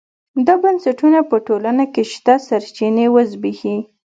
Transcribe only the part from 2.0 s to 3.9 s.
شته سرچینې وزبېښي.